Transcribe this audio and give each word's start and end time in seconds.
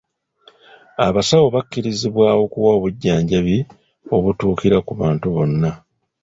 Abasawo 1.07 1.47
bakubirizibwa 1.55 2.27
okuwa 2.43 2.69
obujjanjabi 2.77 3.57
obutuukira 4.15 4.77
ku 4.85 4.91
bantu 5.01 5.25
bonna. 5.35 5.71